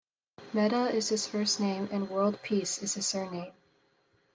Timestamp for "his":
1.09-1.27, 2.95-3.05